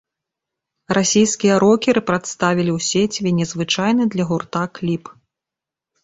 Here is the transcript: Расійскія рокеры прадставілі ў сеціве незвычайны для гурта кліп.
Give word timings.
Расійскія 0.97 1.55
рокеры 1.63 2.01
прадставілі 2.09 2.71
ў 2.77 3.09
сеціве 3.09 3.33
незвычайны 3.41 4.03
для 4.15 4.23
гурта 4.31 4.63
кліп. 4.79 5.03